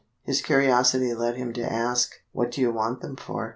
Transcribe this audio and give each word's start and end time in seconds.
His 0.23 0.41
curiosity 0.41 1.13
led 1.13 1.35
him 1.35 1.53
to 1.53 1.61
ask: 1.61 2.13
"'What 2.31 2.49
do 2.49 2.59
you 2.59 2.71
want 2.71 3.01
them 3.01 3.15
for?' 3.15 3.49